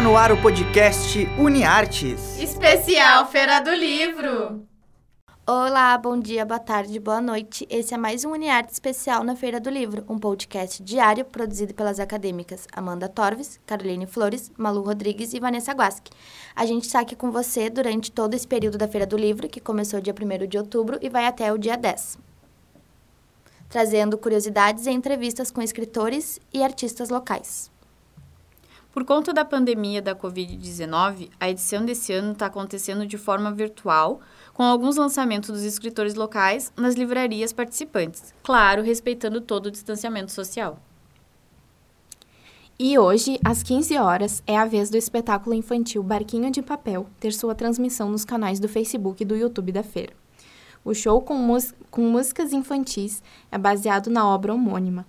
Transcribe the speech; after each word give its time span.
no 0.00 0.16
ar 0.16 0.30
o 0.30 0.40
podcast 0.40 1.28
UniArtes. 1.36 2.38
Especial 2.38 3.26
Feira 3.26 3.60
do 3.60 3.72
Livro. 3.72 4.64
Olá, 5.44 5.98
bom 5.98 6.16
dia, 6.16 6.46
boa 6.46 6.60
tarde, 6.60 7.00
boa 7.00 7.20
noite. 7.20 7.66
Esse 7.68 7.94
é 7.94 7.96
mais 7.96 8.24
um 8.24 8.30
UniArtes 8.30 8.74
especial 8.74 9.24
na 9.24 9.34
Feira 9.34 9.58
do 9.58 9.68
Livro, 9.68 10.04
um 10.08 10.16
podcast 10.16 10.80
diário 10.84 11.24
produzido 11.24 11.74
pelas 11.74 11.98
acadêmicas 11.98 12.68
Amanda 12.72 13.08
Torves, 13.08 13.58
Caroline 13.66 14.06
Flores, 14.06 14.52
Malu 14.56 14.82
Rodrigues 14.82 15.34
e 15.34 15.40
Vanessa 15.40 15.72
Guasque. 15.72 16.12
A 16.54 16.64
gente 16.64 16.84
está 16.84 17.00
aqui 17.00 17.16
com 17.16 17.32
você 17.32 17.68
durante 17.68 18.12
todo 18.12 18.34
esse 18.34 18.46
período 18.46 18.78
da 18.78 18.86
Feira 18.86 19.06
do 19.06 19.16
Livro, 19.16 19.48
que 19.48 19.60
começou 19.60 20.00
dia 20.00 20.14
1 20.14 20.46
de 20.46 20.58
outubro 20.58 20.98
e 21.02 21.08
vai 21.08 21.26
até 21.26 21.52
o 21.52 21.58
dia 21.58 21.76
10. 21.76 22.18
Trazendo 23.68 24.16
curiosidades 24.16 24.86
e 24.86 24.90
entrevistas 24.90 25.50
com 25.50 25.60
escritores 25.60 26.38
e 26.54 26.62
artistas 26.62 27.10
locais. 27.10 27.68
Por 28.92 29.04
conta 29.04 29.32
da 29.32 29.44
pandemia 29.44 30.00
da 30.00 30.14
Covid-19, 30.14 31.30
a 31.38 31.50
edição 31.50 31.84
desse 31.84 32.12
ano 32.12 32.32
está 32.32 32.46
acontecendo 32.46 33.06
de 33.06 33.18
forma 33.18 33.52
virtual, 33.52 34.20
com 34.54 34.62
alguns 34.62 34.96
lançamentos 34.96 35.50
dos 35.50 35.62
escritores 35.62 36.14
locais 36.14 36.72
nas 36.76 36.94
livrarias 36.94 37.52
participantes, 37.52 38.34
claro, 38.42 38.82
respeitando 38.82 39.40
todo 39.40 39.66
o 39.66 39.70
distanciamento 39.70 40.32
social. 40.32 40.80
E 42.80 42.98
hoje, 42.98 43.38
às 43.44 43.62
15 43.62 43.98
horas, 43.98 44.42
é 44.46 44.56
a 44.56 44.64
vez 44.64 44.88
do 44.88 44.96
espetáculo 44.96 45.54
infantil 45.54 46.02
Barquinho 46.02 46.50
de 46.50 46.62
Papel 46.62 47.06
ter 47.20 47.32
sua 47.32 47.54
transmissão 47.54 48.08
nos 48.08 48.24
canais 48.24 48.58
do 48.58 48.68
Facebook 48.68 49.22
e 49.22 49.26
do 49.26 49.36
YouTube 49.36 49.72
da 49.72 49.82
feira. 49.82 50.12
O 50.84 50.94
show 50.94 51.20
com, 51.20 51.58
com 51.90 52.02
músicas 52.02 52.52
infantis 52.52 53.22
é 53.50 53.58
baseado 53.58 54.08
na 54.10 54.26
obra 54.26 54.54
homônima. 54.54 55.04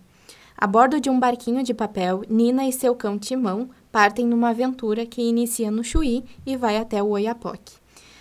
A 0.61 0.67
bordo 0.67 0.99
de 0.99 1.09
um 1.09 1.17
barquinho 1.17 1.63
de 1.63 1.73
papel, 1.73 2.21
Nina 2.27 2.67
e 2.67 2.73
seu 2.73 2.93
cão 2.93 3.17
Timão 3.17 3.69
partem 3.93 4.27
numa 4.27 4.49
aventura 4.49 5.05
que 5.05 5.21
inicia 5.21 5.71
no 5.71 5.85
Chuí 5.85 6.25
e 6.45 6.57
vai 6.57 6.75
até 6.75 7.01
o 7.01 7.11
Oiapoque. 7.11 7.77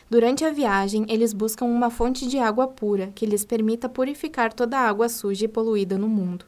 Durante 0.08 0.44
a 0.44 0.52
viagem, 0.52 1.04
eles 1.08 1.32
buscam 1.32 1.64
uma 1.64 1.90
fonte 1.90 2.28
de 2.28 2.38
água 2.38 2.68
pura 2.68 3.10
que 3.12 3.26
lhes 3.26 3.44
permita 3.44 3.88
purificar 3.88 4.52
toda 4.52 4.78
a 4.78 4.88
água 4.88 5.08
suja 5.08 5.46
e 5.46 5.48
poluída 5.48 5.98
no 5.98 6.08
mundo. 6.08 6.44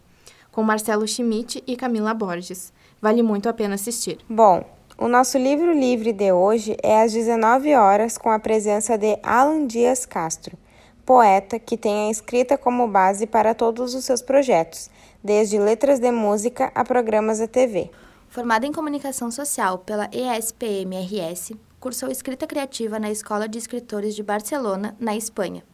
Com 0.52 0.62
Marcelo 0.62 1.08
Schmidt 1.08 1.60
e 1.66 1.74
Camila 1.74 2.14
Borges. 2.14 2.72
Vale 3.02 3.20
muito 3.20 3.48
a 3.48 3.52
pena 3.52 3.74
assistir. 3.74 4.18
Bom, 4.28 4.64
o 4.96 5.08
nosso 5.08 5.38
livro 5.38 5.72
livre 5.72 6.12
de 6.12 6.30
hoje 6.30 6.76
é 6.84 7.02
às 7.02 7.12
19 7.12 7.74
horas 7.74 8.16
com 8.16 8.30
a 8.30 8.38
presença 8.38 8.96
de 8.96 9.18
Alan 9.24 9.66
Dias 9.66 10.06
Castro, 10.06 10.56
poeta 11.04 11.58
que 11.58 11.76
tem 11.76 12.08
a 12.08 12.10
escrita 12.10 12.56
como 12.56 12.86
base 12.88 13.26
para 13.26 13.54
todos 13.54 13.94
os 13.94 14.04
seus 14.04 14.22
projetos 14.22 14.90
desde 15.22 15.58
letras 15.58 16.00
de 16.00 16.10
música 16.10 16.72
a 16.74 16.84
programas 16.84 17.38
de 17.38 17.46
TV. 17.46 17.90
Formada 18.28 18.66
em 18.66 18.72
comunicação 18.72 19.30
social 19.30 19.78
pela 19.78 20.08
ESPMRS, 20.12 21.52
cursou 21.78 22.10
escrita 22.10 22.46
criativa 22.46 22.98
na 22.98 23.10
Escola 23.10 23.48
de 23.48 23.58
Escritores 23.58 24.14
de 24.14 24.22
Barcelona, 24.22 24.96
na 24.98 25.16
Espanha. 25.16 25.64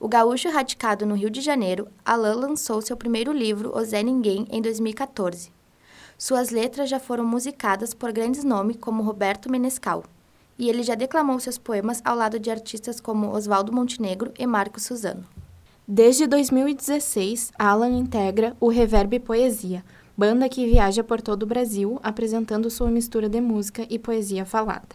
O 0.00 0.08
gaúcho 0.08 0.50
radicado 0.50 1.06
no 1.06 1.14
Rio 1.14 1.30
de 1.30 1.40
Janeiro, 1.40 1.88
Alain 2.04 2.34
lançou 2.34 2.82
seu 2.82 2.96
primeiro 2.96 3.32
livro, 3.32 3.72
O 3.76 3.84
Zé 3.84 4.02
Ninguém, 4.02 4.46
em 4.50 4.60
2014. 4.60 5.52
Suas 6.18 6.50
letras 6.50 6.90
já 6.90 6.98
foram 6.98 7.24
musicadas 7.24 7.94
por 7.94 8.12
grandes 8.12 8.42
nomes 8.42 8.76
como 8.78 9.02
Roberto 9.02 9.50
Menescal, 9.50 10.02
e 10.58 10.68
ele 10.68 10.82
já 10.82 10.94
declamou 10.94 11.38
seus 11.40 11.58
poemas 11.58 12.00
ao 12.04 12.16
lado 12.16 12.38
de 12.38 12.50
artistas 12.50 13.00
como 13.00 13.34
Oswaldo 13.34 13.72
Montenegro 13.72 14.32
e 14.38 14.46
Marco 14.46 14.80
Suzano. 14.80 15.24
Desde 15.86 16.26
2016, 16.26 17.52
Alan 17.58 17.90
integra 17.90 18.56
o 18.60 18.68
Reverb 18.68 19.18
Poesia, 19.20 19.84
banda 20.16 20.48
que 20.48 20.66
viaja 20.66 21.02
por 21.02 21.20
todo 21.20 21.42
o 21.42 21.46
Brasil 21.46 21.98
apresentando 22.02 22.70
sua 22.70 22.90
mistura 22.90 23.28
de 23.28 23.40
música 23.40 23.86
e 23.90 23.98
poesia 23.98 24.44
falada. 24.44 24.94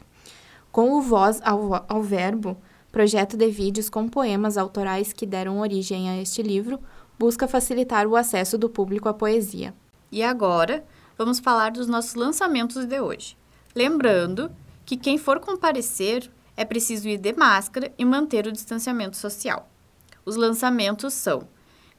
Com 0.72 0.94
o 0.94 1.02
Voz 1.02 1.42
ao, 1.44 1.86
ao 1.88 2.02
Verbo, 2.02 2.56
projeto 2.92 3.36
de 3.36 3.50
vídeos 3.50 3.90
com 3.90 4.08
poemas 4.08 4.58
autorais 4.58 5.12
que 5.12 5.26
deram 5.26 5.60
origem 5.60 6.10
a 6.10 6.22
este 6.22 6.42
livro, 6.42 6.80
busca 7.20 7.48
facilitar 7.48 8.08
o 8.08 8.16
acesso 8.16 8.58
do 8.58 8.70
público 8.70 9.10
à 9.10 9.14
poesia. 9.14 9.74
E 10.12 10.24
agora, 10.24 10.86
vamos 11.18 11.40
falar 11.40 11.72
dos 11.72 11.88
nossos 11.88 12.16
lançamentos 12.16 12.86
de 12.86 13.00
hoje. 13.02 13.36
Lembrando 13.76 14.52
que 14.88 14.96
quem 14.96 15.18
for 15.18 15.42
comparecer 15.42 16.32
é 16.56 16.64
preciso 16.64 17.10
ir 17.10 17.18
de 17.18 17.34
máscara 17.34 17.94
e 17.98 18.06
manter 18.06 18.48
o 18.48 18.54
distanciamento 18.54 19.18
social. 19.18 19.70
Os 20.26 20.38
lançamentos 20.38 21.14
são 21.14 21.46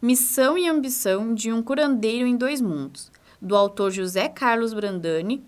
Missão 0.00 0.56
e 0.56 0.66
Ambição 0.66 1.34
de 1.34 1.53
um 1.53 1.62
Curandeiro 1.62 2.26
em 2.26 2.34
Dois 2.34 2.62
Mundos, 2.62 3.12
do 3.43 3.54
autor 3.54 3.91
José 3.91 4.26
Carlos 4.31 4.72
Brandani. 4.72 5.44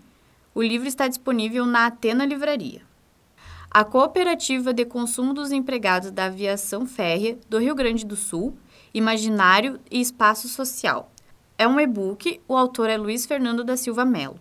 O 0.53 0.61
livro 0.61 0.87
está 0.87 1.07
disponível 1.07 1.65
na 1.65 1.87
Atena 1.87 2.27
Livraria. 2.27 2.83
A 3.71 3.83
Cooperativa 3.83 4.71
de 4.71 4.85
Consumo 4.85 5.33
dos 5.33 5.51
Empregados 5.51 6.11
da 6.11 6.25
Aviação 6.25 6.85
Férrea 6.85 7.39
do 7.49 7.57
Rio 7.57 7.73
Grande 7.73 8.05
do 8.05 8.15
Sul, 8.15 8.55
Imaginário 8.93 9.79
e 9.89 9.99
Espaço 9.99 10.47
Social. 10.47 11.11
É 11.57 11.67
um 11.67 11.79
e-book, 11.79 12.39
o 12.47 12.55
autor 12.55 12.87
é 12.87 12.97
Luiz 12.97 13.25
Fernando 13.25 13.63
da 13.63 13.75
Silva 13.75 14.05
Melo. 14.05 14.39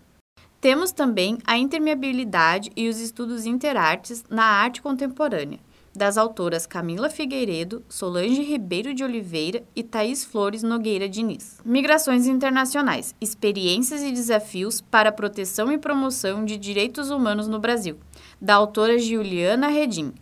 Temos 0.60 0.92
também 0.92 1.38
a 1.46 1.56
intermeabilidade 1.56 2.70
e 2.76 2.86
os 2.90 3.00
estudos 3.00 3.46
interartes 3.46 4.22
na 4.28 4.44
arte 4.44 4.82
contemporânea, 4.82 5.58
das 5.96 6.18
autoras 6.18 6.66
Camila 6.66 7.08
Figueiredo, 7.08 7.82
Solange 7.88 8.42
Ribeiro 8.42 8.92
de 8.92 9.02
Oliveira 9.02 9.64
e 9.74 9.82
Thaís 9.82 10.22
Flores 10.22 10.62
Nogueira 10.62 11.08
Diniz. 11.08 11.58
Migrações 11.64 12.26
Internacionais: 12.26 13.14
Experiências 13.18 14.02
e 14.02 14.12
Desafios 14.12 14.82
para 14.82 15.08
a 15.08 15.12
Proteção 15.12 15.72
e 15.72 15.78
Promoção 15.78 16.44
de 16.44 16.58
Direitos 16.58 17.08
Humanos 17.08 17.48
no 17.48 17.58
Brasil, 17.58 17.98
da 18.38 18.56
autora 18.56 18.98
Juliana 18.98 19.68
Redim. 19.68 20.12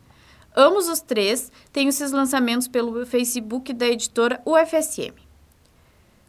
Ambos 0.56 0.88
os 0.88 1.00
três 1.00 1.50
têm 1.72 1.88
os 1.88 1.96
seus 1.96 2.12
lançamentos 2.12 2.68
pelo 2.68 3.04
Facebook 3.04 3.72
da 3.72 3.88
editora 3.88 4.40
UFSM. 4.46 5.27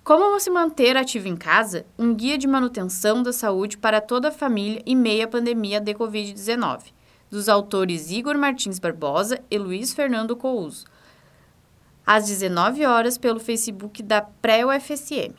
Como 0.09 0.40
se 0.40 0.50
manter 0.50 0.97
ativo 0.97 1.28
em 1.28 1.36
casa? 1.36 1.86
Um 1.96 2.16
guia 2.16 2.36
de 2.36 2.47
manutenção 2.47 3.22
da 3.22 3.31
saúde 3.31 3.78
para 3.78 4.02
toda 4.02 4.30
a 4.30 4.31
família 4.31 4.81
em 4.84 4.96
meio 4.96 5.24
à 5.24 5.28
pandemia 5.28 5.80
de 5.80 5.94
Covid-19 5.94 6.86
dos 7.30 7.47
autores 7.47 8.09
Igor 8.09 8.36
Martins 8.36 8.80
Barbosa 8.80 9.40
e 9.52 9.58
Luiz 9.59 9.94
Fernando 9.94 10.36
Couso, 10.36 10.86
às 12.03 12.25
19 12.25 12.88
horas 12.88 13.20
pelo 13.20 13.40
Facebook 13.40 14.02
da 14.02 14.20
Pré-UFSM. 14.20 15.36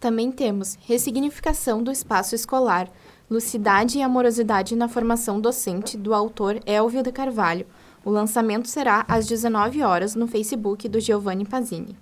Também 0.00 0.32
temos 0.32 0.76
Ressignificação 0.80 1.80
do 1.80 1.92
Espaço 1.92 2.34
Escolar, 2.34 2.90
Lucidade 3.30 3.98
e 3.98 4.02
Amorosidade 4.02 4.74
na 4.74 4.88
Formação 4.88 5.40
Docente, 5.40 5.96
do 5.96 6.12
autor 6.12 6.58
Elvio 6.66 7.04
de 7.04 7.12
Carvalho. 7.12 7.68
O 8.04 8.10
lançamento 8.10 8.66
será 8.66 9.04
às 9.06 9.28
19 9.28 9.80
horas 9.80 10.16
no 10.16 10.26
Facebook 10.26 10.88
do 10.88 10.98
Giovanni 10.98 11.44
Pazini. 11.44 11.96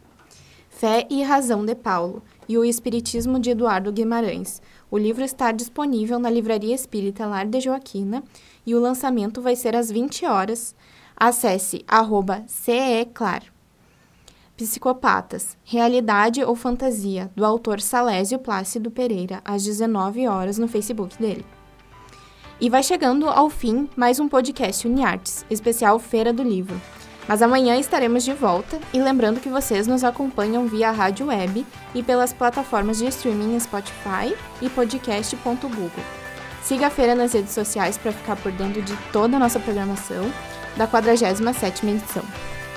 Fé 0.70 1.06
e 1.10 1.22
Razão 1.22 1.62
de 1.64 1.74
Paulo 1.74 2.22
e 2.48 2.56
o 2.56 2.64
Espiritismo 2.64 3.38
de 3.38 3.50
Eduardo 3.50 3.92
Guimarães. 3.92 4.62
O 4.90 4.96
livro 4.96 5.22
está 5.22 5.52
disponível 5.52 6.18
na 6.18 6.30
Livraria 6.30 6.74
Espírita 6.74 7.26
Lar 7.26 7.46
de 7.46 7.60
Joaquina 7.60 8.22
e 8.64 8.74
o 8.74 8.80
lançamento 8.80 9.42
vai 9.42 9.54
ser 9.56 9.76
às 9.76 9.90
20 9.90 10.24
horas. 10.24 10.74
Acesse 11.14 11.84
arroba 11.86 12.44
CEClar. 12.46 13.42
Psicopatas, 14.56 15.58
Realidade 15.64 16.42
ou 16.42 16.54
Fantasia, 16.54 17.30
do 17.36 17.44
autor 17.44 17.80
Salésio 17.80 18.38
Plácido 18.38 18.90
Pereira, 18.90 19.42
às 19.44 19.62
19 19.64 20.26
horas 20.28 20.56
no 20.56 20.68
Facebook 20.68 21.18
dele. 21.18 21.44
E 22.58 22.70
vai 22.70 22.82
chegando 22.82 23.28
ao 23.28 23.50
fim 23.50 23.88
mais 23.96 24.20
um 24.20 24.28
podcast 24.28 24.86
Uniartes, 24.86 25.44
especial 25.50 25.98
Feira 25.98 26.32
do 26.32 26.42
Livro. 26.42 26.80
Mas 27.28 27.42
amanhã 27.42 27.76
estaremos 27.76 28.24
de 28.24 28.32
volta 28.32 28.78
e 28.92 29.00
lembrando 29.00 29.40
que 29.40 29.48
vocês 29.48 29.86
nos 29.86 30.02
acompanham 30.02 30.66
via 30.66 30.90
rádio 30.90 31.26
web 31.26 31.64
e 31.94 32.02
pelas 32.02 32.32
plataformas 32.32 32.98
de 32.98 33.06
streaming 33.06 33.58
Spotify 33.60 34.34
e 34.60 34.68
podcast.google. 34.68 35.90
Siga 36.62 36.88
a 36.88 36.90
feira 36.90 37.14
nas 37.14 37.32
redes 37.32 37.52
sociais 37.52 37.96
para 37.96 38.12
ficar 38.12 38.36
por 38.36 38.52
dentro 38.52 38.82
de 38.82 38.96
toda 39.12 39.36
a 39.36 39.40
nossa 39.40 39.58
programação 39.58 40.30
da 40.76 40.86
47ª 40.86 41.88
edição. 41.88 42.24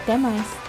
Até 0.04 0.18
mais! 0.18 0.63